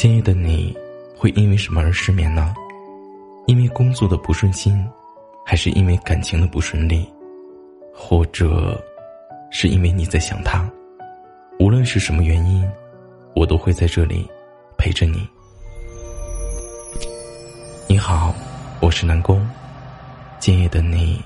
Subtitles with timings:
[0.00, 0.74] 今夜的你，
[1.14, 2.54] 会因为什么而失眠呢？
[3.46, 4.82] 因为工作的不顺心，
[5.44, 7.06] 还是因为感情的不顺利，
[7.94, 8.82] 或者，
[9.50, 10.66] 是因为你在想他？
[11.58, 12.66] 无论是什么原因，
[13.34, 14.26] 我都会在这里
[14.78, 15.28] 陪着你。
[17.86, 18.34] 你好，
[18.80, 19.46] 我是南宫。
[20.38, 21.22] 今夜的你，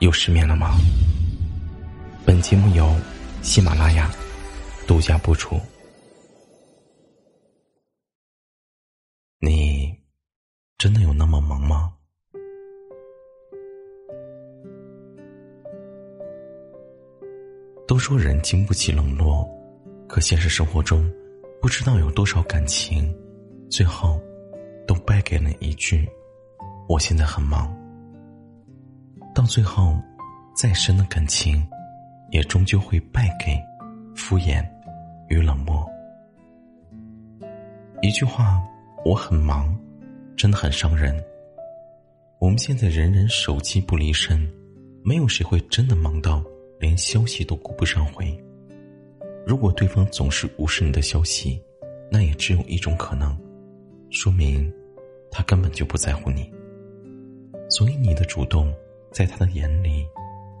[0.00, 0.76] 又失眠了吗？
[2.24, 2.92] 本节目由
[3.42, 4.10] 喜马拉雅
[4.88, 5.56] 独家播出。
[9.40, 9.96] 你
[10.78, 11.92] 真的有那么忙吗？
[17.86, 19.48] 都说人经不起冷落，
[20.08, 21.08] 可现实生活中，
[21.62, 23.16] 不知道有多少感情，
[23.70, 24.20] 最后
[24.88, 26.04] 都败给了一句
[26.88, 27.72] “我现在很忙”。
[29.32, 29.96] 到最后，
[30.52, 31.64] 再深的感情，
[32.32, 33.56] 也终究会败给
[34.16, 34.68] 敷衍
[35.28, 35.88] 与冷漠。
[38.02, 38.60] 一句话。
[39.08, 39.74] 我很忙，
[40.36, 41.18] 真的很伤人。
[42.38, 44.38] 我们现在人人手机不离身，
[45.02, 46.44] 没有谁会真的忙到
[46.78, 48.38] 连消息都顾不上回。
[49.46, 51.58] 如果对方总是无视你的消息，
[52.12, 53.34] 那也只有一种可能，
[54.10, 54.70] 说明
[55.30, 56.52] 他根本就不在乎你。
[57.70, 58.70] 所以你的主动，
[59.10, 60.06] 在他的眼里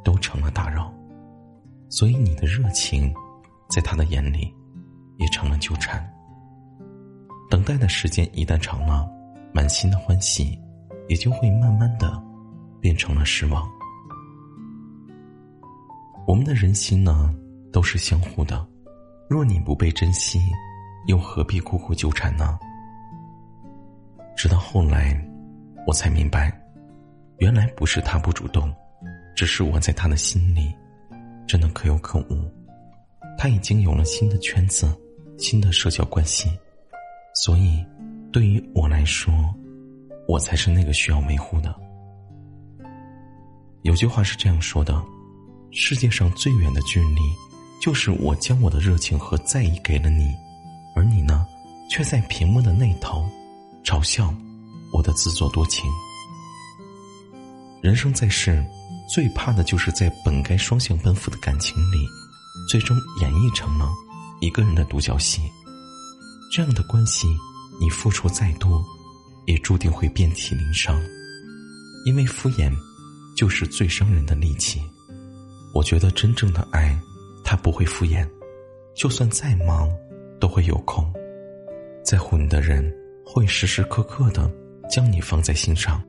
[0.02, 0.90] 都成了打扰；
[1.90, 3.12] 所以你的热情，
[3.68, 4.50] 在他的眼里
[5.18, 6.02] 也成了纠缠。
[7.48, 9.08] 等待的时间一旦长了，
[9.52, 10.58] 满心的欢喜
[11.08, 12.22] 也就会慢慢的
[12.80, 13.66] 变成了失望。
[16.26, 17.34] 我们的人心呢，
[17.72, 18.66] 都是相互的，
[19.30, 20.40] 若你不被珍惜，
[21.06, 22.58] 又何必苦苦纠缠呢？
[24.36, 25.18] 直到后来，
[25.86, 26.52] 我才明白，
[27.38, 28.70] 原来不是他不主动，
[29.34, 30.70] 只是我在他的心里
[31.46, 32.44] 真的可有可无，
[33.38, 34.94] 他已经有了新的圈子，
[35.38, 36.50] 新的社交关系。
[37.40, 37.84] 所以，
[38.32, 39.32] 对于我来说，
[40.26, 41.72] 我才是那个需要维护的。
[43.82, 45.00] 有句话是这样说的：
[45.70, 47.20] 世界上最远的距离，
[47.80, 50.34] 就是我将我的热情和在意给了你，
[50.96, 51.46] 而你呢，
[51.88, 53.24] 却在屏幕的那头
[53.84, 54.34] 嘲笑
[54.92, 55.88] 我的自作多情。
[57.80, 58.66] 人生在世，
[59.08, 62.04] 最怕的就是在本该双向奔赴的感情里，
[62.68, 63.88] 最终演绎成了
[64.40, 65.40] 一个人的独角戏。
[66.50, 67.28] 这样的关系，
[67.78, 68.82] 你付出再多，
[69.46, 70.98] 也注定会遍体鳞伤，
[72.06, 72.72] 因为敷衍，
[73.36, 74.80] 就是最伤人的利器。
[75.74, 76.98] 我觉得真正的爱，
[77.44, 78.26] 他不会敷衍，
[78.94, 79.90] 就算再忙，
[80.40, 81.06] 都会有空。
[82.02, 82.90] 在乎你的人，
[83.26, 84.50] 会时时刻刻的
[84.90, 86.02] 将你放在心上，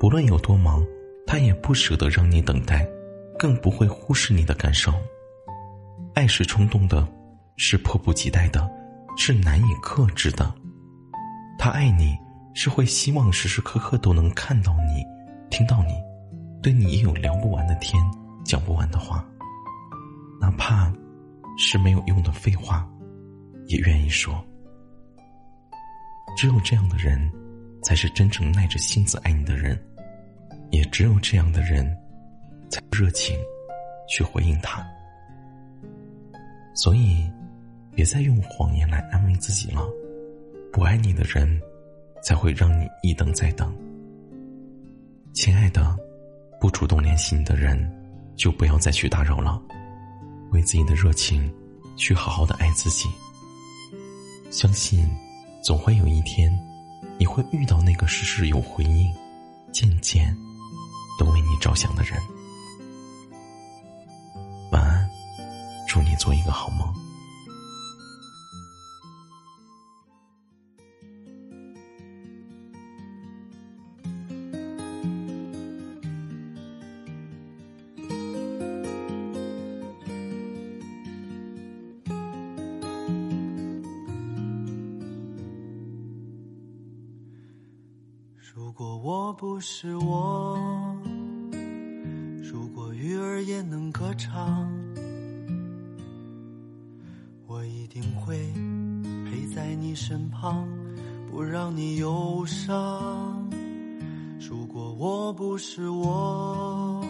[0.00, 0.82] 不论有多忙，
[1.26, 2.88] 他也不舍得让你等待，
[3.38, 4.90] 更不会忽视你的感受。
[6.14, 7.06] 爱是冲动的，
[7.58, 8.66] 是迫不及待的。
[9.16, 10.54] 是难以克制的，
[11.58, 12.16] 他爱你
[12.54, 15.02] 是会希望时时刻刻都能看到你，
[15.50, 15.94] 听到你，
[16.62, 18.00] 对你也有聊不完的天，
[18.44, 19.26] 讲不完的话，
[20.40, 20.92] 哪怕
[21.58, 22.88] 是没有用的废话，
[23.66, 24.44] 也愿意说。
[26.36, 27.18] 只有这样的人，
[27.82, 29.76] 才是真正耐着性子爱你的人，
[30.70, 31.84] 也只有这样的人，
[32.70, 33.36] 才热情
[34.08, 34.86] 去回应他。
[36.74, 37.28] 所以。
[37.96, 39.80] 别再用谎言来安慰自己了，
[40.70, 41.58] 不爱你的人，
[42.22, 43.74] 才会让你一等再等。
[45.32, 45.96] 亲爱的，
[46.60, 47.90] 不主动联系你的人，
[48.36, 49.58] 就不要再去打扰了，
[50.50, 51.50] 为自己的热情，
[51.96, 53.08] 去好好的爱自己。
[54.50, 55.08] 相信，
[55.64, 56.54] 总会有一天，
[57.18, 59.10] 你会遇到那个事事有回应，
[59.72, 60.36] 渐渐，
[61.18, 62.20] 都为你着想的人。
[64.70, 65.08] 晚安，
[65.88, 66.94] 祝你做一个好梦。
[89.38, 90.58] 不是我，
[92.42, 94.66] 如果鱼儿也能歌唱，
[97.46, 98.38] 我一定会
[99.26, 100.66] 陪在你身旁，
[101.30, 103.46] 不让你忧伤。
[104.40, 107.04] 如果我不是我，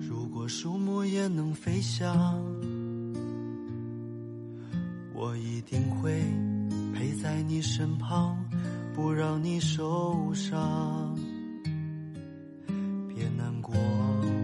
[0.00, 2.42] 如果树木也能飞翔，
[5.12, 6.22] 我一定会
[6.94, 8.42] 陪在你身旁。
[8.94, 11.18] 不让你受伤，
[13.08, 13.74] 别难过，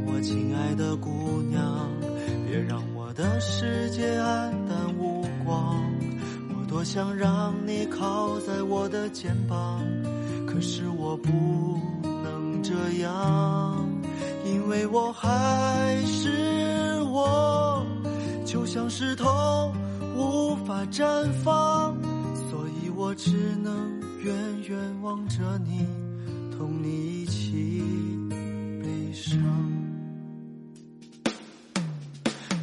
[0.07, 1.89] 我亲爱的姑娘，
[2.49, 5.81] 别让我的世界黯淡无光。
[6.49, 9.81] 我多想让你靠在我的肩膀，
[10.49, 13.87] 可是我不能这样，
[14.45, 17.87] 因为我还是我，
[18.45, 19.73] 就像石头
[20.17, 21.97] 无法绽放，
[23.01, 23.31] 我只
[23.63, 24.37] 能远
[24.69, 25.87] 远望着你，
[26.55, 27.83] 同你一起
[28.83, 29.41] 悲伤。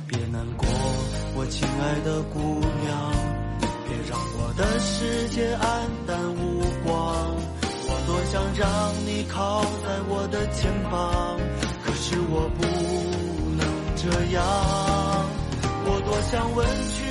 [0.07, 0.67] 别难过，
[1.35, 2.37] 我亲爱的姑
[2.83, 3.11] 娘。
[3.87, 6.93] 别让我的世界黯淡无光，
[7.87, 11.39] 我多想让你靠在我的肩膀，
[11.83, 12.61] 可是我不
[13.57, 14.05] 能这
[14.35, 14.37] 样。
[15.89, 16.63] 我多想问
[16.93, 17.06] 句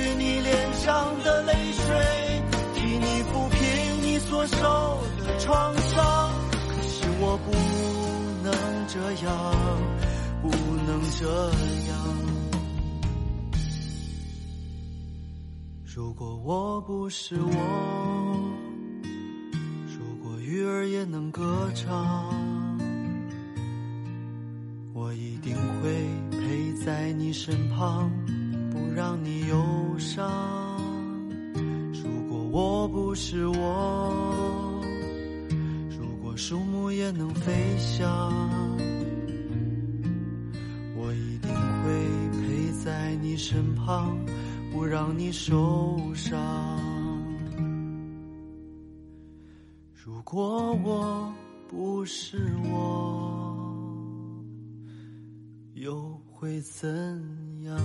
[5.47, 7.53] 创伤，可是我不
[8.43, 8.51] 能
[8.85, 9.31] 这样，
[10.41, 10.49] 不
[10.85, 11.25] 能这
[11.87, 11.97] 样。
[15.85, 17.49] 如果我不是我，
[19.87, 22.25] 如果鱼儿也能歌唱，
[24.93, 25.89] 我一定会
[26.29, 28.11] 陪在你身旁，
[28.69, 29.55] 不让你忧
[29.97, 30.29] 伤。
[31.93, 34.26] 如果我不是我，
[36.37, 38.07] 树木也能飞翔，
[40.95, 41.91] 我一定会
[42.31, 44.15] 陪在你身旁。
[44.71, 46.37] 不让你受伤。
[49.95, 51.33] 如果我
[51.67, 53.83] 不是我，
[55.73, 56.87] 又会怎
[57.63, 57.75] 样？